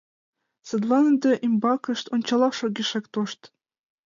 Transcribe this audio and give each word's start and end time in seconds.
Садлан 0.67 1.03
ынде 1.11 1.31
ӱмбакышт 1.47 2.05
ончалаш 2.13 2.57
огешак 2.65 3.05
тошт. 3.13 3.41